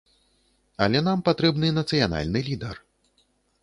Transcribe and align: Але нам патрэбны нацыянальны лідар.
Але 0.85 1.03
нам 1.09 1.23
патрэбны 1.29 1.71
нацыянальны 1.79 2.39
лідар. 2.53 2.77